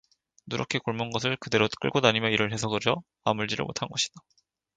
[0.47, 4.19] 누렇게 곪은 것을 그대로 끌고다니며 일을 해서 그저 아물지를 못한 것이다.